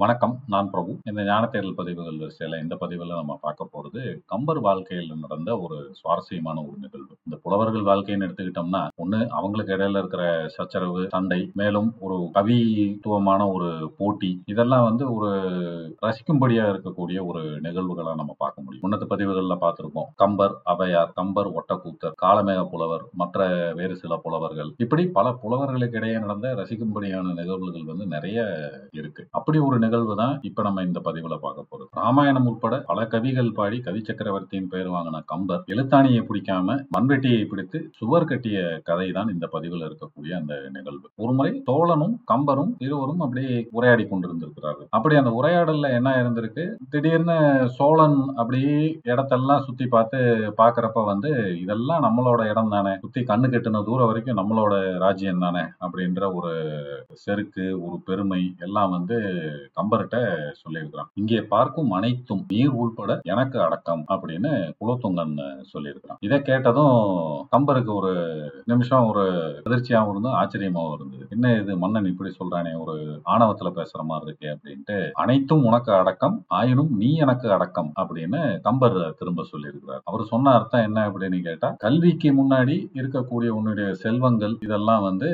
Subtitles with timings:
[0.00, 0.90] வணக்கம் நான் பிரபு.
[1.04, 6.76] இந்த ஞானத்தேரல் பதிவுகள் வரிசையில இந்த பதிவில் நம்ம பார்க்க போறது கம்பர் வாழ்க்கையில் நடந்த ஒரு சுவாரஸ்யமான ஒரு
[6.80, 7.14] நிகழ்வு.
[7.24, 13.68] இந்த புலவர்கள் வாழ்க்கைன்னு எடுத்துக்கிட்டோம்னா ஒண்ணு அவங்களுக்கு இடையில இருக்கிற சச்சரவு சண்டை மேலும் ஒரு கவித்துவமான ஒரு
[13.98, 15.30] போட்டி இதெல்லாம் வந்து ஒரு
[16.06, 18.84] ரசிக்கும்படியா இருக்கக்கூடிய ஒரு நிகழ்வுகளா நம்ம பார்க்க முடியும்.
[18.86, 20.08] முன்னத்து பதிவுகள்ல பார்த்திருப்போம்.
[20.14, 24.72] கம்பர் அவையார் கம்பர் ஒட்டக்கூத்தர் காலமேக புலவர் மற்ற வேறு சில புலவர்கள்.
[24.78, 28.48] இப்படி பல புலவர்களுக்கு இடையே நடந்த ரசிக்கும்படியான நிகழ்வுகள் வந்து நிறைய
[28.92, 29.28] இருக்கு.
[29.30, 31.88] அப்படி ஒரு நிகழ்வு தான் இப்ப நம்ம இந்த பதிவுல பார்க்க போறோம்.
[32.00, 38.28] ராமாயணம் உட்பட பல கவிகள் பாடி கவி சக்கரவர்த்தியின் பெயர் வாங்கின கம்பர் எழுத்தாணியை பிடிக்காம மண்வெட்டியை பிடித்து சுவர்
[38.30, 41.06] கட்டிய கதை தான் இந்த பதிவுல இருக்கக்கூடிய அந்த நிகழ்வு.
[41.22, 44.88] ஒருமுறை தோழனும் கம்பரும் இருவரும் அப்படியே உரையாடி கொண்டிருந்திருக்கிறார்கள்.
[44.98, 46.66] அப்படி அந்த உரையாடல்ல என்ன இருந்திருக்கு?
[46.94, 47.38] திடீர்னு
[47.78, 48.76] சோழன் அப்படியே
[49.12, 50.20] இடத்தெல்லாம் சுத்தி பார்த்து
[50.60, 51.32] பாக்குறப்ப வந்து
[51.64, 52.94] இதெல்லாம் நம்மளோட இடம் தானே.
[53.04, 55.64] சுத்தி கண்ணு கெட்டின தூரம் வரைக்கும் நம்மளோட ராஜ்யம் தானே.
[55.84, 56.52] அப்படின்ற ஒரு
[57.24, 59.18] செருக்கு ஒரு பெருமை எல்லாம் வந்து
[59.80, 60.18] கம்பர்கிட்ட
[60.62, 61.10] சொல்லியிருக்கிறான்.
[61.14, 65.36] இங்கே பார்க்கும் அனைத்தும் நீர் உள்பட எனக்கு அடக்கம் அப்படின்னு குலத்துங்கன்
[65.74, 66.20] சொல்லியிருக்கிறான்.
[66.20, 66.96] இதை கேட்டதும்
[67.56, 68.12] கம்பருக்கு ஒரு
[68.64, 69.24] நிமிஷம் ஒரு
[69.66, 71.19] அதிர்ச்சியாகவும் இருந்தது ஆச்சரியமாகவும் இருந்தது.
[71.30, 76.96] என்ன இது மன்னன் இப்படி சொல்றானே ஒரு ஆணவத்துல பேசுற மாதிரி இருக்கு அப்படின்ட்டு அனைத்தும் உனக்கு அடக்கம் ஆயினும்
[76.96, 80.02] நீ எனக்கு அடக்கம் அப்படின்னு கம்பர் திரும்ப சொல்லியிருக்கிறார்.
[80.04, 85.28] அவர் சொன்ன அர்த்தம் என்ன அப்படின்னு கேட்டா கல்விக்கு முன்னாடி இருக்கக்கூடிய உன்னுடைய செல்வங்கள் இதெல்லாம் வந்து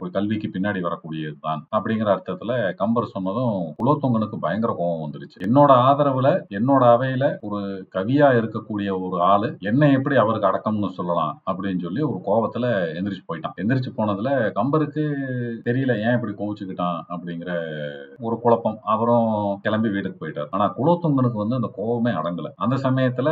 [0.00, 5.38] ஒரு கல்விக்கு பின்னாடி வரக்கூடியதுதான் அப்படிங்கிற அர்த்தத்துல கம்பர் சொன்னதும் குலோத்துங்கனுக்கு பயங்கர கோபம் வந்துருச்சு.
[5.38, 11.42] என்னோட ஆதரவுல என்னோட அவையில ஒரு கவியா இருக்கக்கூடிய ஒரு ஆளு என்ன எப்படி அவருக்கு அடக்கம்னு சொல்லலாம்?
[11.50, 12.66] அப்படின்னு சொல்லி ஒரு கோபத்துல
[12.98, 13.56] எந்திரிச்சு போயிட்டான்.
[13.56, 15.04] எந்திரிச்சு போனதுல கம்பருக்கு
[15.66, 17.50] தெரியல ஏன் இப்படி கோவிச்சுக்கிட்டான் அப்படிங்கிற
[18.20, 18.78] ஒரு குழப்பம்.
[18.84, 20.50] அவரும் கிளம்பி வீட்டுக்கு போயிட்டார்.
[20.50, 22.50] ஆனா குலோத்துங்கனுக்கு வந்து அந்த கோபமே அடங்கல.
[22.56, 23.28] அந்த சமயத்துல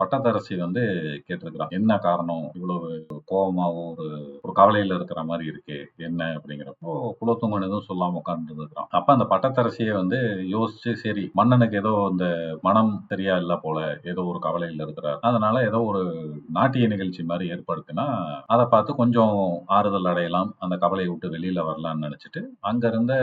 [0.00, 0.82] பட்டத்தரசி வந்து
[1.28, 2.44] கேட்டிருக்கிறான் என்ன காரணம்?
[2.56, 2.88] இவ்வளவு
[3.32, 4.08] கோபமாவும் ஒரு
[4.44, 9.92] ஒரு கவலையில இருக்கிற மாதிரி இருக்கு என்ன அப்படிங்கிறப்போ குலோத்துங்கன் எதுவும் சொல்லாம உட்கார்ந்து இருக்கிறான் அப்ப அந்த பட்டத்தரசியை
[9.92, 10.18] வந்து
[10.54, 12.26] யோசிச்சு சரி மன்னனுக்கு ஏதோ இந்த
[12.62, 15.18] மனம் சரியா இல்ல போல ஏதோ ஒரு கவலையில இருக்கிறார்.
[15.22, 16.02] அதனால ஏதோ ஒரு
[16.50, 18.06] நாட்டிய நிகழ்ச்சி மாதிரி ஏற்படுத்தினா
[18.46, 19.36] அதை பார்த்து கொஞ்சம்
[19.76, 23.14] ஆறுதல் அடையலாம் அந்த கவலையை விட்டு வெளியில வரலாம்னு நினைச்சிட்டு அங்க இருந்த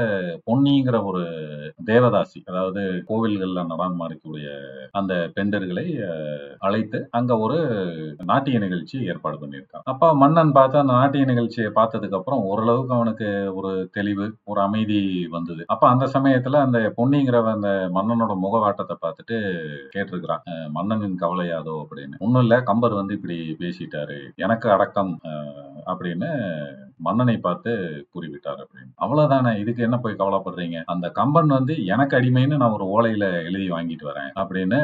[0.46, 1.24] பொன்னிங்கிற ஒரு
[1.86, 3.60] தேவதாசி அதாவது கோவில்கள்ல
[4.02, 4.48] இருக்கக்கூடிய
[4.92, 5.86] அந்த பெண்டர்களை
[6.60, 7.58] அழைத்து அங்க ஒரு
[8.26, 9.84] நாட்டிய நிகழ்ச்சி ஏற்பாடு பண்ணியிருக்கான்.
[9.84, 15.00] அப்ப மன்னன் பார்த்து அந்த நாட்டிய நிகழ்ச்சியை பார்த்ததுக்கு அப்புறம் ஓரளவுக்கு அவனுக்கு ஒரு தெளிவு ஒரு அமைதி
[15.30, 15.64] வந்தது.
[15.68, 19.38] அப்ப அந்த சமயத்துல அந்த பொன்னிங்கிற அந்த மன்னனோட முகவாட்டத்தை பார்த்துட்டு
[19.96, 20.44] கேட்டிருக்கிறான்.
[20.70, 22.18] மன்னனின் கவலையாதோ அப்படின்னு.
[22.20, 25.14] ஒன்னும் இல்ல கம்பர் வந்து இப்படி பேசிட்டாரு எனக்கு அடக்கம்
[25.86, 26.30] அப்படின்னு
[27.06, 27.72] மன்னனை பார்த்து
[28.14, 28.92] கூறிவிட்டார் அப்படின்னு.
[29.04, 30.78] அவ்வளவுதானே இதுக்கு என்ன போய் கவலைப்படுறீங்க?
[30.94, 34.80] அந்த கம்பன் வந்து எனக்கு அடிமைன்னு நான் ஒரு ஓலையில எழுதி வாங்கிட்டு வரேன் அப்படின்னு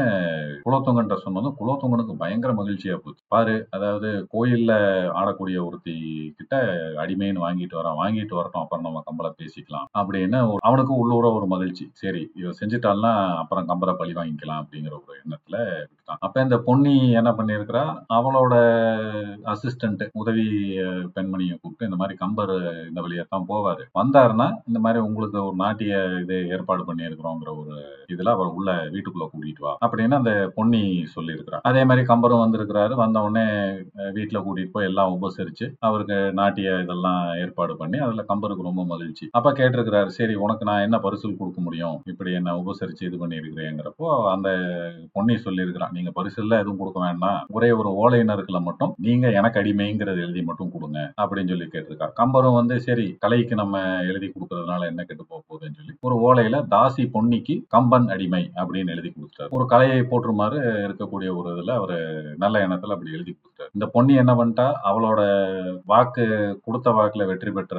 [0.65, 3.21] குலோத்துங்கன்ட்ட சொன்னதும் குலத்தொங்கனுக்கு பயங்கர மகிழ்ச்சியா போச்சு.
[3.35, 4.73] பாரு அதாவது கோயில்ல
[5.19, 5.95] ஆடக்கூடிய ஒருத்தி
[6.37, 6.55] கிட்ட
[7.03, 10.39] அடிமைன்னு வாங்கிட்டு வரான் வாங்கிட்டு வரட்டும் அப்புறம் நம்ம கம்பளை பேசிக்கலாம் அப்படின்னு
[10.69, 11.87] அவனுக்கு உள்ளூர ஒரு மகிழ்ச்சி.
[12.03, 16.21] சரி இவ செஞ்சுட்டான்னா அப்புறம் கம்பரை பழி வாங்கிக்கலாம் அப்படிங்கிற ஒரு எண்ணத்துல விட்டுட்டான்.
[16.25, 17.85] அப்ப இந்த பொன்னி என்ன பண்ணிருக்கிறா
[18.17, 18.55] அவளோட
[19.53, 20.47] அசிஸ்டன்ட் உதவி
[21.15, 22.53] பெண்மணியை கூப்பிட்டு இந்த மாதிரி கம்பர்
[22.89, 23.83] இந்த வழியா தான் போவாரு.
[23.99, 27.75] வந்தாருன்னா இந்த மாதிரி உங்களுக்கு ஒரு நாட்டிய இது ஏற்பாடு பண்ணியிருக்கிறோங்கிற ஒரு
[28.13, 31.61] இதுல அவர் உள்ள வீட்டுக்குள்ள கூட்டிட்டு வா அப்படின்னு அந்த பொன்னி சொல்லியிருக்கிறார்.
[31.61, 32.93] அதே மாதிரி கம்பரும் வந்திருக்கிறாரு.
[32.93, 33.45] வந்த உடனே
[34.17, 39.29] வீட்டுல கூட்டிட்டு போய் எல்லாம் உபசரிச்சு அவருக்கு நாட்டிய இதெல்லாம் ஏற்பாடு பண்ணி அதுல கம்பருக்கு ரொம்ப மகிழ்ச்சி.
[39.31, 42.01] அப்ப கேட்டிருக்கிறாரு சரி உனக்கு நான் என்ன பரிசு கொடுக்க முடியும்?
[42.05, 44.49] இப்படி என்ன உபசரிச்சு இது பண்ணியிருக்கிறேங்கிறப்போ அந்த
[45.11, 47.45] பொன்னி சொல்லியிருக்கிறான் நீங்க பரிசுல எதுவும் கொடுக்க வேண்டாம்.
[47.49, 50.99] ஒரே ஒரு ஓலையினருக்குல மட்டும் நீங்க எனக்கு அடிமைங்கிறது எழுதி மட்டும் கொடுங்க.
[51.21, 55.93] அப்படின்னு சொல்லி கேட்டிருக்காரு கம்பரும் வந்து சரி கலைக்கு நம்ம எழுதி கொடுக்கறதுனால என்ன கெட்டு போக போகுதுன்னு சொல்லி
[55.99, 59.49] ஒரு ஓலையில தாசி பொன்னிக்கு கம்பன் அடிமை அப்படின்னு எழுதி கொடுத்துட்டாரு.
[59.49, 61.97] ஒரு கலையை போற்றுமாறு இருக்கக்கூடிய ஒரு இதுல அவரு
[62.37, 65.21] நல்ல எண்ணத்துல அப்படி எழுதி கொடுத்தாரு இந்த பொன்னி என்ன பண்ணிட்டா அவளோட
[65.91, 66.25] வாக்கு
[66.65, 67.77] கொடுத்த வாக்குல வெற்றி பெற்ற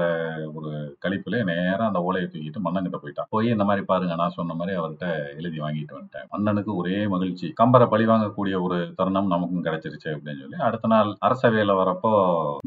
[0.57, 0.71] ஒரு
[1.05, 3.25] கழிப்புல நேரம் அந்த ஓலையை தூக்கிட்டு மன்னன்கிட்ட போயிட்டா.
[3.35, 6.27] போய் இந்த மாதிரி பாருங்க நான் சொன்ன மாதிரி அவர்கிட்ட எழுதி வாங்கிட்டு வந்துட்டேன்.
[6.35, 7.49] மன்னனுக்கு ஒரே மகிழ்ச்சி.
[7.61, 12.13] கம்பரை பழி வாங்கக்கூடிய ஒரு தருணம் நமக்கும் கிடைச்சிருச்சு அப்படின்னு சொல்லி அடுத்த நாள் அரசவையில வரப்போ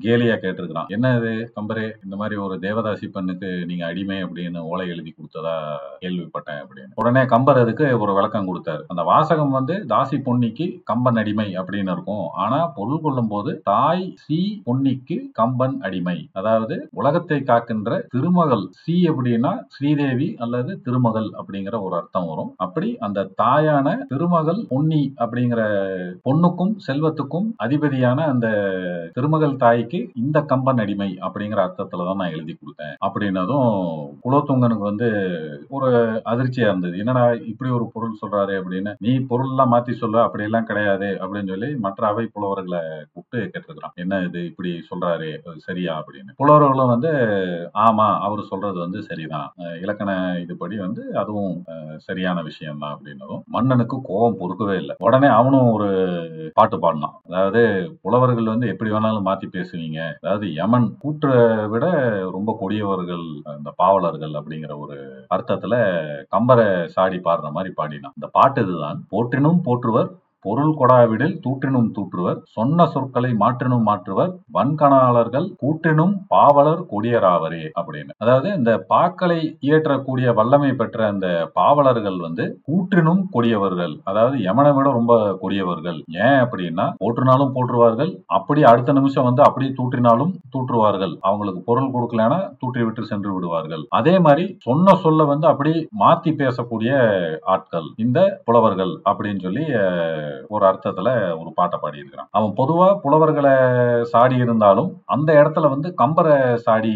[0.05, 0.91] கேலியா கேட்டிருக்கிறான்.
[0.97, 5.55] என்ன இது கம்பரே இந்த மாதிரி ஒரு தேவதாசி பெண்ணுக்கு நீங்க அடிமை அப்படின்னு ஓலை எழுதி கொடுத்ததா
[6.03, 6.93] கேள்விப்பட்டேன் அப்படின்னு.
[7.01, 8.83] உடனே கம்பர் அதுக்கு ஒரு விளக்கம் கொடுத்தாரு.
[8.87, 12.25] அந்த வாசகம் வந்து தாசி பொன்னிக்கு கம்பன் அடிமை அப்படின்னு இருக்கும்.
[12.43, 16.17] ஆனா பொருள் கொள்ளும் போது தாய் சி பொன்னிக்கு கம்பன் அடிமை.
[16.39, 18.65] அதாவது உலகத்தை காக்கின்ற திருமகள்.
[18.81, 22.51] சி அப்படின்னா ஸ்ரீதேவி அல்லது திருமகள் அப்படிங்கிற ஒரு அர்த்தம் வரும்.
[22.65, 25.61] அப்படி அந்த தாயான திருமகள் பொன்னி அப்படிங்கிற
[26.27, 28.47] பொண்ணுக்கும் செல்வத்துக்கும் அதிபதியான அந்த
[29.15, 32.95] திருமகள் தாய்க்கு இந்த கம்பன் அடிமை அப்படிங்கிற அர்த்தத்துல தான் நான் எழுதி கொடுத்தேன்.
[33.07, 33.69] அப்படின்னதும்
[34.25, 35.09] குலோத்துங்கனுக்கு வந்து
[35.77, 35.89] ஒரு
[36.33, 36.95] அதிர்ச்சியா இருந்தது.
[37.03, 38.93] என்னடா இப்படி ஒரு பொருள் சொல்றாரு அப்படின்னு.
[39.05, 43.95] நீ பொருள் எல்லாம் மாத்தி சொல்ல அப்படி எல்லாம் கிடையாது அப்படின்னு சொல்லி மற்ற அவை புலவர்களை கூப்பிட்டு கேட்டிருக்கிறான்.
[43.95, 44.41] என்ன இது?
[44.45, 45.29] இப்படி சொல்றாரு.
[45.61, 45.93] சரியா?
[45.99, 46.31] அப்படின்னு.
[46.37, 47.11] புலவர்களும் வந்து
[47.81, 49.47] ஆமா அவர் சொல்றது வந்து சரிதான்.
[49.81, 50.11] இலக்கண
[50.43, 51.39] இதுபடி வந்து அதுவும்
[51.71, 54.95] அஹ், சரியான விஷயம் தான் அப்படின்னதும் மன்னனுக்கு கோபம் பொறுக்கவே இல்லை.
[55.01, 55.89] உடனே அவனும் ஒரு
[56.55, 57.17] பாட்டு பாடினான்.
[57.29, 57.61] அதாவது
[58.03, 59.99] புலவர்கள் வந்து எப்படி வேணாலும் மாத்தி பேசுவீங்க.
[60.21, 61.27] அதாவது யமன் கூற்ற
[61.67, 61.85] விட
[62.31, 63.25] ரொம்ப கொடியவர்கள்
[63.57, 64.97] இந்த பாவலர்கள் அப்படிங்கிற ஒரு
[65.31, 65.75] அர்த்தத்துல
[66.33, 68.15] கம்பரை சாடி பாடுற மாதிரி பாடினான்.
[68.15, 68.99] இந்த பாட்டு இதுதான்.
[69.11, 70.09] போற்றினும் போற்றுவர்
[70.45, 78.11] பொருள் கொடாவிடில் தூற்றினும் தூற்றுவர் சொன்ன சொற்களை மாற்றினும் மாற்றுவர் வன்கணாளர்கள் கூற்றினும் பாவலர் கொடியராவரே அப்படின்னு.
[78.23, 81.27] அதாவது இந்த பாக்களை இயற்றக்கூடிய வல்லமை பெற்ற அந்த
[81.59, 85.99] பாவலர்கள் வந்து கூற்றினும் கொடியவர்கள் அதாவது யமனை விட ரொம்ப கொடியவர்கள்.
[86.25, 91.15] ஏன் அப்படின்னா போற்றுனாலும் போற்றுவார்கள் அப்படி அடுத்த நிமிஷம் வந்து அப்படி தூற்றினாலும் தூற்றுவார்கள்.
[91.29, 93.83] அவங்களுக்கு பொருள் கொடுக்கலனா தூற்றி விட்டு சென்று விடுவார்கள்.
[93.99, 95.73] அதே மாதிரி சொன்ன சொல்ல வந்து அப்படி
[96.03, 96.91] மாத்தி பேசக்கூடிய
[97.53, 99.65] ஆட்கள் இந்த புலவர்கள் அப்படின்னு சொல்லி
[100.53, 102.29] ஒரு அர்த்தத்துல ஒரு பாட்டை பாடியிருக்கிறான்.
[102.37, 103.53] அவன் பொதுவா புலவர்களை
[104.13, 106.35] சாடி இருந்தாலும் அந்த இடத்துல வந்து கம்பரை
[106.65, 106.93] சாடி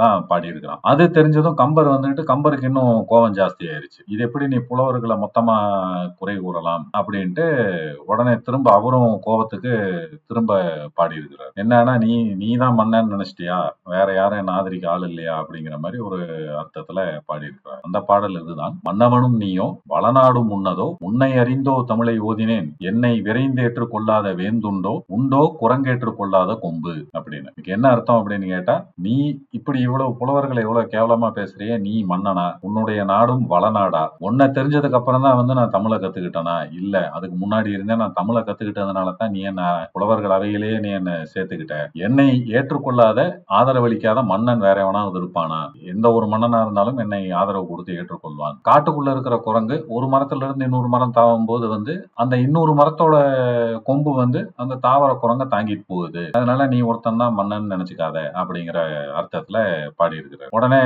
[0.00, 0.82] தான் பாடியிருக்கிறான்.
[0.90, 5.56] அது தெரிஞ்சதும் கம்பர் வந்துட்டு கம்பருக்கு இன்னும் கோபம் ஜாஸ்தி ஆயிருச்சு இது எப்படி நீ புலவர்களை மொத்தமா
[6.20, 7.46] குறை கூறலாம் அப்படின்ட்டு
[8.10, 9.72] உடனே திரும்ப அவரும் கோபத்துக்கு
[10.28, 10.60] திரும்ப
[10.98, 11.52] பாடியிருக்கிறார்.
[11.62, 12.12] என்னன்னா நீ
[12.42, 13.58] நீ தான் மன்னன் நினைச்சிட்டியா?
[13.94, 15.34] வேற யாரும் என்ன ஆதரிக்க ஆள் இல்லையா?
[15.42, 16.18] அப்படிங்கிற மாதிரி ஒரு
[16.60, 16.98] அர்த்தத்துல
[17.30, 17.80] பாடியிருக்கிறார்.
[17.86, 18.74] அந்த பாடல் இதுதான்.
[18.88, 22.65] மன்னவனும் நீயோ வளநாடும் முன்னதோ உன்னை அறிந்தோ தமிழை ஓதினேன்.
[22.90, 27.50] என்னை விரைந்தேற்று கொள்ளாத வேந்துண்டோ உண்டோ குரங்கேற்று கொள்ளாத கொம்பு அப்படின்னு.
[27.74, 29.16] என்ன அர்த்தம் அப்படின்னு கேட்டா நீ
[29.58, 32.46] இப்படி இவ்வளவு புலவர்களை எவ்வளவு கேவலமா பேசுறிய நீ மன்னனா?
[32.66, 36.56] உன்னுடைய நாடும் வளநாடா உன்னை தெரிஞ்சதுக்கு அப்புறம் தான் வந்து நான் தமிழை கத்துக்கிட்டேனா?
[36.80, 39.62] இல்ல அதுக்கு முன்னாடி இருந்தே நான் தமிழை கத்துக்கிட்டதுனால தான் நீ என்ன
[39.94, 41.76] புலவர்கள் அவையிலேயே நீ என்ன சேர்த்துக்கிட்ட?
[42.06, 43.20] என்னை ஏற்றுக்கொள்ளாத
[43.58, 45.60] ஆதரவளிக்காத மன்னன் வேற எவனாவது இருப்பானா?
[45.92, 48.56] எந்த ஒரு மன்னனா இருந்தாலும் என்னை ஆதரவு கொடுத்து ஏற்றுக்கொள்வான்.
[48.68, 53.16] காட்டுக்குள்ள இருக்கிற குரங்கு ஒரு மரத்துல இருந்து இன்னொரு மரம் தாவும் போது வந்து அந்த இன்னொரு மரத்தோட
[53.88, 56.22] கொம்பு வந்து அந்த தாவர குரங்க தாங்கிட்டு போகுது.
[56.36, 58.78] அதனால நீ ஒருத்தன் தான் மன்னன் நினைச்சுக்காத அப்படிங்கிற
[59.20, 59.58] அர்த்தத்துல
[59.96, 60.14] பாடி
[60.56, 60.80] உடனே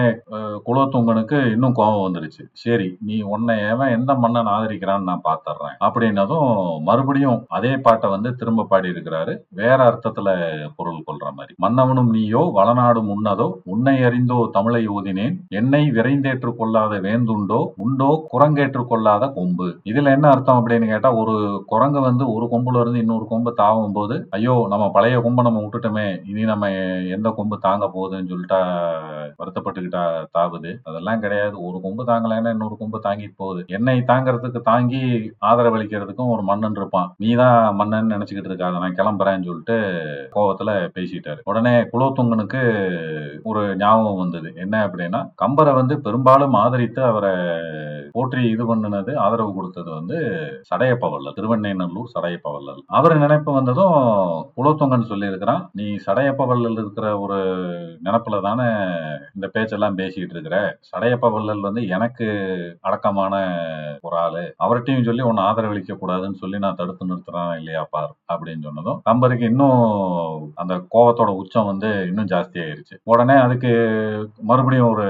[0.67, 2.43] குலோத்துங்கனுக்கு இன்னும் கோபம் வந்துருச்சு.
[2.65, 6.49] சரி நீ உன்னை ஏவன் எந்த மன்னன் ஆதரிக்கிறான்னு நான் பாத்துறேன் அப்படின்னதும்
[6.89, 10.29] மறுபடியும் அதே பாட்டை வந்து திரும்ப பாடி இருக்கிறாரு வேற அர்த்தத்துல
[10.77, 11.55] பொருள் கொள்ற மாதிரி.
[11.65, 15.37] மன்னவனும் நீயோ வளநாடும் உன்னதோ உன்னை அறிந்தோ தமிழை ஓதினேன்.
[15.61, 19.69] என்னை விரைந்தேற்று கொள்ளாத வேந்துண்டோ உண்டோ குரங்கேற்று கொள்ளாத கொம்பு.
[19.91, 21.35] இதுல என்ன அர்த்தம் அப்படின்னு கேட்டா ஒரு
[21.73, 26.07] குரங்கு வந்து ஒரு கொம்புல இருந்து இன்னொரு கொம்பு தாவும் போது ஐயோ நம்ம பழைய கொம்பை நம்ம விட்டுட்டோமே
[26.31, 26.71] இனி நம்ம
[27.17, 28.61] எந்த கொம்பு தாங்க போகுதுன்னு சொல்லிட்டா
[29.41, 30.03] வருத்தப்பட்டுக்கிட்டா
[30.37, 30.71] தாவுது.
[30.89, 31.55] அதெல்லாம் கிடையாது.
[31.69, 33.63] ஒரு கொம்பு தாங்கலைன்னா இன்னொரு கொம்பு தாங்கிட்டு போகுது.
[33.77, 35.03] என்னை தாங்கறதுக்கு தாங்கி
[35.51, 37.09] ஆதரவளிக்கிறதுக்கும் ஒரு மன்னன் இருப்பான்.
[37.25, 39.77] நீ தான் மன்னன் நினைச்சுக்கிட்டு இருக்காத நான் கிளம்புறேன்னு சொல்லிட்டு
[40.37, 41.41] கோவத்துல பேசிட்டாரு.
[41.51, 42.63] உடனே குலோத்துங்கனுக்கு
[43.51, 44.49] ஒரு ஞாபகம் வந்தது.
[44.65, 47.33] என்ன அப்படின்னா கம்பரை வந்து பெரும்பாலும் ஆதரித்து அவரை
[48.15, 50.17] போற்றி இது பண்ணுனது ஆதரவு கொடுத்தது வந்து
[50.71, 51.37] சடையப்ப வள்ளல்.
[51.51, 53.97] திருவெண்ணைநல்லூர் சடையப்ப வள்ளல் அவர் நினைப்பு வந்ததும்
[54.57, 55.63] குலோத்துங்கன் சொல்லியிருக்கிறான்.
[55.79, 57.39] நீ சடையப்ப வள்ளல் இருக்கிற ஒரு
[58.07, 58.67] நினப்புல தானே
[59.37, 60.57] இந்த பேச்செல்லாம் பேசிட்டு இருக்கிற?
[60.91, 62.27] சடையப்ப வள்ளல் வந்து எனக்கு
[62.89, 63.35] அடக்கமான
[64.07, 64.45] ஒரு ஆளு.
[64.65, 69.83] அவர்கிட்டையும் சொல்லி உன்னை ஆதரவளிக்க கூடாதுன்னு சொல்லி நான் தடுத்து நிறுத்துறேன் இல்லையா பார் அப்படின்னு சொன்னதும் கம்பருக்கு இன்னும்
[70.63, 73.73] அந்த கோவத்தோட உச்சம் வந்து இன்னும் ஜாஸ்தி ஆயிருச்சு உடனே அதுக்கு
[74.51, 75.09] மறுபடியும் ஒரு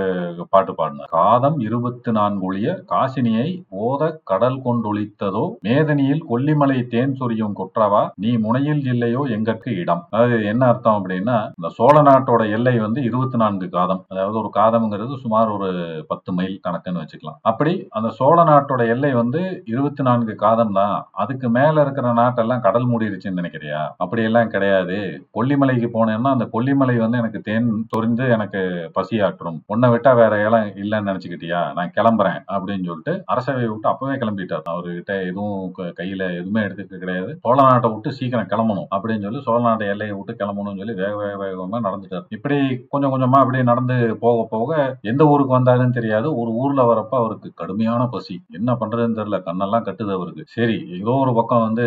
[0.54, 1.12] பாட்டு பாடினார்.
[1.18, 3.48] காதம் இருபத்தி நான்கு ஒளிய காசினியை
[3.86, 8.10] ஓத கடல் கொண்டொழித்ததோ மேதனியில் கொல்லிமலை தேன் சொரியும் கொற்றவா?
[8.14, 10.06] நீ முனையில் இல்லையோ எங்கற்கு இடம்?
[10.10, 14.04] அதாவது என்ன அர்த்தம் அப்படின்னா இந்த சோழ நாட்டோட எல்லை வந்து இருபத்தி நான்கு காதம்.
[14.08, 17.38] அதாவது ஒரு காதம்ங்கிறது சுமார் ஒரு பத்து மைல் கணக்குன்னு வச்சுக்கலாம்.
[17.42, 21.08] அப்படி அந்த சோழ நாட்டோட எல்லை வந்து இருபத்தி நான்கு காதம் தான்.
[21.12, 23.88] அதுக்கு மேல இருக்கிற நாட்டெல்லாம் கடல் மூடிருச்சுன்னு நினைக்கிறியா?
[23.96, 25.28] அப்படி எல்லாம் கிடையாது.
[25.34, 31.08] கொல்லிமலைக்கு போனேன்னா அந்த கொல்லிமலை வந்து எனக்கு தேன் சொரிந்து எனக்கு பசியாற்றும் உன்னை விட்டா வேற இடம் இல்லைன்னு
[31.08, 31.72] நினைச்சுக்கிட்டியா?
[31.72, 34.62] நான் கிளம்புறேன் அப்படின்னு சொல்லிட்டு அரசவை விட்டு அப்பவே கிளம்பிட்டார்.
[34.70, 37.30] அவர்கிட்ட எதுவும் க- கையில எதுவுமே எடுத்துக்க கிடையாது.
[37.42, 41.36] சோழ நாட்டை விட்டு சீக்கிரம் கிளம்பணும் அப்படின்னு சொல்லி சோழ நாட்டை எல்லையை விட்டு கிளம்பணும்னு சொல்லி வேக வேக
[41.44, 42.26] வேகமா நடந்துட்டார்.
[42.28, 44.68] இப்படி கொஞ்சம் கொஞ்சமா அப்படியே நடந்து போக போக
[45.02, 46.28] எந்த ஊருக்கு வந்தாருன்னு தெரியாது.
[46.36, 48.36] ஒரு ஊர்ல வரப்ப அவருக்கு கடுமையான பசி.
[48.50, 49.40] என்ன பண்றதுன்னு தெரியல.
[49.48, 50.44] கண்ணெல்லாம் கட்டுது அவருக்கு.
[50.48, 51.86] சரி ஏதோ ஒரு பக்கம் வந்து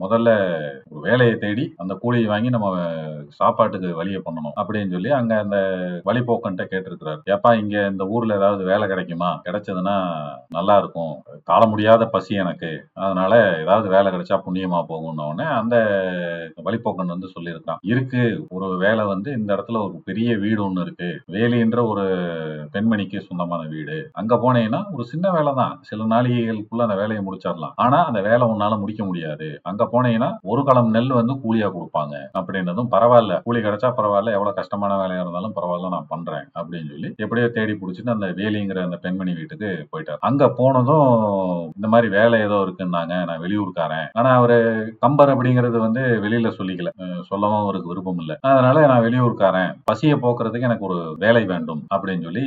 [0.00, 0.30] முதல்ல
[0.90, 2.68] ஒரு வேலையை தேடி அந்த கூலியை வாங்கி நம்ம
[3.30, 5.58] சாப்பாட்டுக்கு வழியை பண்ணணும் அப்படின்னு சொல்லி அங்க அந்த
[6.04, 7.20] வழிபோக்கன்ட்ட கேட்டிருக்கிறார்.
[7.24, 9.40] ஏப்பா இங்க இந்த ஊர்ல ஏதாவது வேலை கிடைக்குமா?
[9.44, 9.96] கிடைச்சதுன்னா
[10.48, 11.14] நல்லா இருக்கும்.
[11.44, 12.70] தாழ முடியாத பசி எனக்கு.
[12.94, 15.76] அதனால ஏதாவது வேலை கிடைச்சா புண்ணியமா போகும்னு உடனே அந்த
[16.64, 21.08] வழிபோக்கன் வந்து சொல்லியிருக்கான் இருக்கு ஒரு வேலை வந்து இந்த இடத்துல ஒரு பெரிய வீடு ஒன்று இருக்கு.
[21.28, 22.04] வேலின்ற ஒரு
[22.72, 23.98] பெண்மணிக்கு சொந்தமான வீடு.
[24.12, 25.74] அங்க போனீங்கன்னா ஒரு சின்ன வேலை தான்.
[25.82, 27.74] சில நாளிகைகளுக்குள்ள அந்த வேலையை முடிச்சிடலாம்.
[27.76, 29.48] ஆனா அந்த வேலை உன்னால முடிக்க முடியாது.
[29.62, 32.14] அங்க போனீங்கன்னா ஒரு களம் நெல் வந்து கூலியா கொடுப்பாங்க.
[32.38, 33.42] அப்படின்னதும் பரவாயில்ல.
[33.42, 34.30] கூலி கிடைச்சா பரவாயில்ல.
[34.30, 38.96] எவ்வளவு கஷ்டமான வேலையா இருந்தாலும் பரவாயில்ல நான் பண்றேன் அப்படின்னு சொல்லி எப்படியோ தேடி பிடிச்சிட்டு அந்த வேலிங்கிற அந்த
[38.96, 40.20] பெண்மணி வீட்டுக்கு போயிட்டார்.
[40.20, 41.08] அங்க போனதும்
[41.76, 43.14] இந்த மாதிரி வேலை ஏதோ இருக்குன்னாங்க.
[43.24, 44.08] நான் வெளியூர்காரன்.
[44.12, 44.58] ஆனா அவரு
[45.00, 46.90] கம்பர் அப்படிங்கிறது வந்து வெளியில சொல்லிக்கல.
[47.22, 48.36] சொல்லவும் அவருக்கு விருப்பம் இல்லை.
[48.40, 49.70] அதனால நான் வெளியூர்காரன்.
[49.84, 52.44] பசியை போக்குறதுக்கு எனக்கு ஒரு வேலை வேண்டும் அப்படின்னு சொல்லி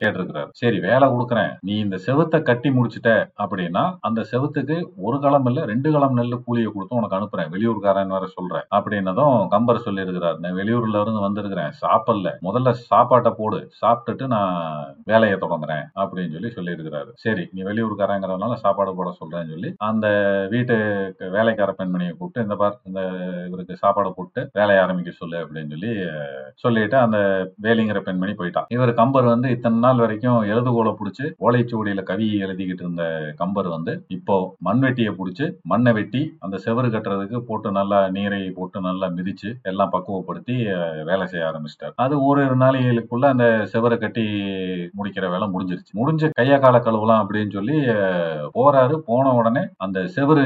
[0.00, 0.50] கேட்டிருக்கிறாரு.
[0.52, 1.52] சரி வேலை கொடுக்குறேன்.
[1.60, 3.10] நீ இந்த செவத்தை கட்டி முடிச்சிட்ட
[3.44, 7.50] அப்படின்னா அந்த செவுத்துக்கு ஒரு களம் இல்ல ரெண்டு களம் நெல்லு கூலியை கொடுத்து உனக்கு அனுப்புறேன்.
[7.54, 11.72] வெளியூர்காரன் வேற சொல்றேன் அப்படின்னதும் கம்பர் சொல்லி இருக்கிறார் நான் வெளியூர்ல இருந்து வந்திருக்கிறேன்.
[11.82, 12.30] சாப்பிடல.
[12.48, 13.58] முதல்ல சாப்பாட்டை போடு.
[13.82, 14.54] சாப்பிட்டுட்டு நான்
[15.04, 17.10] வேலையை தொடங்குறேன் அப்படின்னு சொல்லி சொல்லியிருக்கிறாரு.
[17.24, 20.05] சரி நீ வெளியூர்காரங்கிறதுனால சாப்பாடு போட சொல்றேன்னு சொல்லி அந்த
[20.52, 20.74] வீட்டு
[21.36, 23.00] வேலைக்கார பெண்மணியை கூப்பிட்டு இந்த பார் இந்த
[23.48, 25.92] இவருக்கு சாப்பாடு போட்டு வேலையை ஆரம்பிக்க சொல்லு அப்படின்னு சொல்லி
[26.64, 27.18] சொல்லிட்டு அந்த
[27.66, 28.68] வேலிங்கிற பெண்மணி போயிட்டான்.
[28.76, 33.04] இவர் கம்பர் வந்து இத்தனை நாள் வரைக்கும் எழுதுகோலை பிடிச்சி ஓலைச்சுவடியில கவி எழுதிக்கிட்டு இருந்த
[33.40, 34.36] கம்பர் வந்து இப்போ
[34.68, 40.56] மண்வெட்டியை பிடிச்சி மண்ணை வெட்டி அந்த செவரு கட்டுறதுக்கு போட்டு நல்லா நீரை போட்டு நல்லா மிதிச்சு எல்லாம் பக்குவப்படுத்தி
[41.10, 41.94] வேலை செய்ய ஆரம்பிச்சிட்டார்.
[42.04, 44.24] அது ஓரிரு நாளைகளுக்குள்ள அந்த செவரை கட்டி
[44.98, 45.92] முடிக்கிற வேலை முடிஞ்சிருச்சு.
[46.00, 47.76] முடிஞ்ச கைய கால கழுவலாம் அப்படின்னு சொல்லி
[48.56, 48.94] போறாரு.
[49.08, 50.44] போன உடனே அந்த செவரு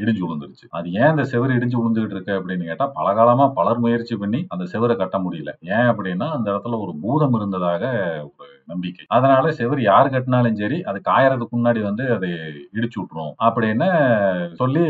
[0.00, 0.66] இடிஞ்சு விழுந்துருச்சு.
[0.70, 4.66] அது ஏன் அந்த செவரு இடிஞ்சு விழுந்துகிட்டு இருக்கு அப்படின்னு கேட்டா பல காலமா பலர் முயற்சி பண்ணி அந்த
[4.72, 5.52] செவரை கட்ட முடியல.
[5.76, 7.84] ஏன் அப்படின்னா அந்த இடத்துல ஒரு பூதம் இருந்ததாக
[8.38, 9.04] ஒரு நம்பிக்கை.
[9.08, 12.30] அதனால செவரு யார் கட்டினாலும் சரி அது காயறதுக்கு முன்னாடி வந்து அதை
[12.76, 13.88] இடிச்சு விட்டுரும் அப்படின்னு
[14.54, 14.84] சொல்லி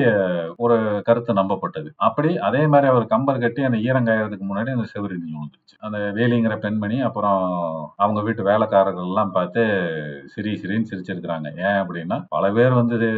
[0.56, 1.88] ஒரு கருத்து நம்பப்பட்டது.
[1.96, 5.76] அப்படி அதே மாதிரி அவர் கம்பர் கட்டி அந்த ஈரம் காயறதுக்கு முன்னாடி அந்த செவரு இடிஞ்சு விழுந்துருச்சு.
[5.78, 7.42] அந்த வேலிங்கிற பெண்மணி அப்புறம்
[7.96, 9.62] அவங்க வீட்டு வேலைக்காரர்கள் எல்லாம் பார்த்து
[10.34, 11.48] சிரி சிரின்னு சிரிச்சிருக்கிறாங்க.
[11.66, 13.10] ஏன் அப்படின்னா பல பேர் வந்து இது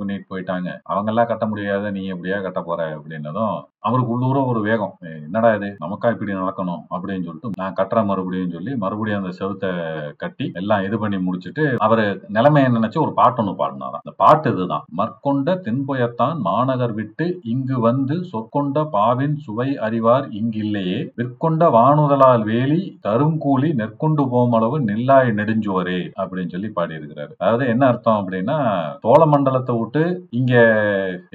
[0.00, 0.68] பண்ணிட்டு போயிட்டாங்க.
[0.92, 2.80] அவங்க எல்லாம் கட்ட முடியாத நீ எப்படியா கட்ட போற?
[2.96, 4.94] அப்படின்னதும் அவருக்கு உள்ளூர ஒரு வேகம்.
[5.24, 5.68] என்னடா இது?
[5.80, 6.82] நமக்கா இப்படி நடக்கணும்?
[6.90, 9.70] அப்படின்னு சொல்லிட்டு நான் கட்டுற மறுபடியும் சொல்லி மறுபடியும் அந்த செவத்தை
[10.16, 14.00] கட்டி எல்லாம் இது பண்ணி முடிச்சிட்டு அவரு நிலைமையை நினைச்சு ஒரு பாட்டு ஒண்ணு பாடினாராம்.
[14.00, 14.84] அந்த பாட்டு இதுதான்.
[15.00, 20.98] மற்கொண்ட தென்புயத்தான் மாநகர் விட்டு இங்கு வந்து சொற்கொண்ட பாவின் சுவை அறிவார் இங்கில்லையே.
[21.16, 26.00] விற்கொண்ட வானுதலால் வேலி தருங்கூலி நெற்கொண்டு போமளவு நில்லாய் நெடுஞ்சுவரே.
[26.20, 27.32] அப்படின்னு சொல்லி பாடியிருக்கிறாரு.
[27.38, 28.58] அதாவது என்ன அர்த்தம் அப்படின்னா
[29.00, 30.02] சோழ மண்டலத்தை விட்டு
[30.38, 30.54] இங்க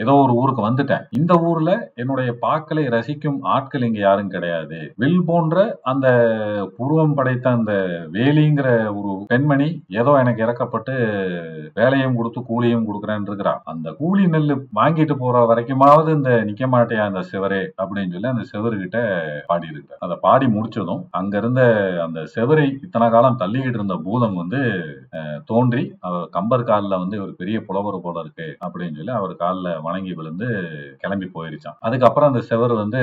[0.01, 1.03] ஏதோ ஒரு ஊருக்கு வந்துட்டேன்.
[1.19, 1.71] இந்த ஊர்ல
[2.01, 4.77] என்னுடைய பாக்களை ரசிக்கும் ஆட்கள் இங்க யாரும் கிடையாது.
[5.01, 5.55] வில் போன்ற
[5.91, 6.07] அந்த
[6.77, 7.73] புருவம் படைத்த அந்த
[8.15, 8.69] வேலிங்கிற
[8.99, 9.67] ஒரு பெண்மணி
[10.01, 10.93] ஏதோ எனக்கு இறக்கப்பட்டு
[11.79, 13.53] வேலையும் கொடுத்து கூலியும் கொடுக்குறேன்னு இருக்கிறா.
[13.73, 18.77] அந்த கூலி நெல்லு வாங்கிட்டு போற வரைக்குமாவது இந்த நிக்க மாட்டேயா அந்த சிவரே அப்படின்னு சொல்லி அந்த சிவரு
[18.83, 18.99] கிட்ட
[19.51, 21.61] பாடி இருக்கிறார் அதை பாடி முடிச்சதும் அங்க இருந்த
[22.07, 24.61] அந்த செவரை இத்தனை காலம் தள்ளிக்கிட்டு இருந்த பூதம் வந்து
[25.51, 28.44] தோன்றி அவர் கம்பர் காலில் வந்து ஒரு பெரிய புலவர் போல இருக்கு.
[28.65, 30.47] அப்படின்னு சொல்லி அவர் காலில் வணங்கி விழுந்து
[31.01, 33.01] கிளம்பி போயிருச்சான் அதுக்கப்புறம் அந்த செவர் வந்து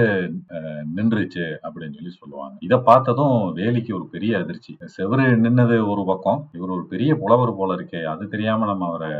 [0.97, 2.55] நின்றுச்சு அப்படின்னு சொல்லி சொல்லுவாங்க.
[2.67, 4.73] இதை பார்த்ததும் வேலிக்கு ஒரு பெரிய அதிர்ச்சி.
[4.97, 6.41] செவரு நின்னது ஒரு பக்கம்.
[6.59, 9.11] இவர் ஒரு பெரிய புலவர் போல இருக்கே அது தெரியாம நம்ம அவரை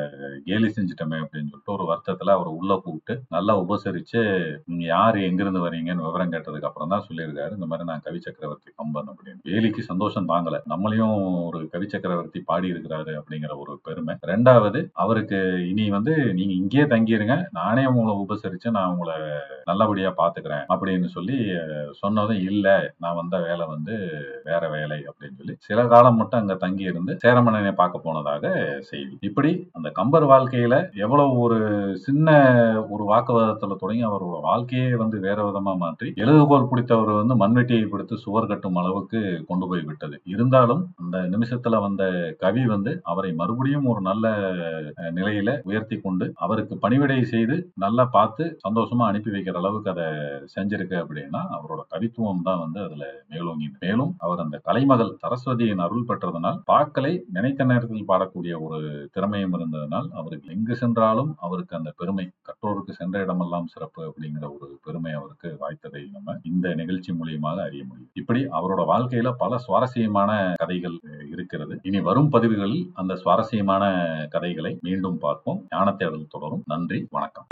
[0.49, 4.21] கேலி செஞ்சுட்டோமே அப்படின்னு சொல்லிட்டு ஒரு வருத்தத்துல அவரை உள்ள கூப்பிட்டு நல்லா உபசரிச்சு
[4.69, 5.19] நீங்க யாரு?
[5.29, 7.53] எங்கிருந்து வரீங்கன்னு விவரம் கேட்டதுக்கு அப்புறம் தான் சொல்லியிருக்காரு.
[7.59, 9.41] இந்த மாதிரி நான் கவி சக்கரவர்த்தி கம்பன் அப்படின்னு.
[9.51, 10.59] வேலிக்கு சந்தோஷம் தாங்கல.
[10.73, 11.17] நம்மளையும்
[11.49, 14.15] ஒரு கவி சக்கரவர்த்தி பாடி இருக்கிறாரு அப்படிங்கிற ஒரு பெருமை.
[14.33, 15.39] ரெண்டாவது அவருக்கு
[15.71, 17.37] இனி வந்து நீங்க இங்கேயே தங்கிருங்க.
[17.59, 19.17] நானே உங்களை உபசரிச்சு நான் உங்களை
[19.65, 21.37] நல்லபடியா பாத்துக்கிறேன் அப்படின்னு சொல்லி
[22.01, 22.67] சொன்னதும் இல்ல.
[22.99, 23.95] நான் வந்த வேலை வந்து
[24.45, 28.45] வேற வேலை அப்படின்னு சொல்லி சில காலம் மட்டும் அங்க தங்கி இருந்து சேரமன்னனை பார்க்க போனதாக
[28.91, 29.15] செய்தி.
[29.29, 31.59] இப்படி அந்த கம்பர் வாழ்க்கையில எவ்வளவு ஒரு
[32.07, 32.29] சின்ன
[32.95, 38.51] ஒரு வாக்குவாதத்துல தொடங்கி அவரோட வாழ்க்கையே வந்து வேற விதமா மாற்றி எழுதுகோல் பிடித்தவர் வந்து மண்வெட்டியை பிடித்து சுவர்
[38.51, 40.17] கட்டும் அளவுக்கு கொண்டு போய் விட்டது.
[40.35, 42.03] இருந்தாலும் அந்த நிமிஷத்துல வந்த
[42.43, 44.27] கவி வந்து அவரை மறுபடியும் ஒரு நல்ல
[45.19, 50.07] நிலையில உயர்த்தி கொண்டு அவருக்கு பணிவிடை செய்து நல்லா பார்த்து சந்தோஷமா அனுப்பி வைக்கிற அளவுக்கு அதை
[50.55, 56.61] செஞ்சிருக்கு அப்படின்னா அவரோட கவித்துவம் தான் வந்து அதுல மேலோங்கி மேலும் அவர் அந்த கலைமகள் சரஸ்வதியின் அருள் பெற்றதனால்
[56.73, 58.81] பாக்களை நினைத்த நேரத்தில் பாடக்கூடிய ஒரு
[59.13, 65.13] திறமையும் இருந்ததனால் அவருக்கு எங்கு சென்றாலும் அவருக்கு அந்த பெருமை கற்றோருக்கு சென்ற இடமெல்லாம் சிறப்பு அப்படிங்கிற ஒரு பெருமை
[65.13, 68.11] அவருக்கு வாய்த்ததை நம்ம இந்த நிகழ்ச்சி மூலியமாக அறிய முடியும்.
[68.13, 70.31] இப்படி அவரோட வாழ்க்கையில பல சுவாரஸ்யமான
[70.63, 70.97] கதைகள்
[71.33, 71.75] இருக்கிறது.
[71.83, 73.83] இனி வரும் பதிவுகளில் அந்த சுவாரஸ்யமான
[74.35, 75.61] கதைகளை மீண்டும் பார்ப்போம்.
[75.83, 76.63] ஞான தேடல் தொடரும்.
[76.67, 77.47] நன்றி வணக்கம்.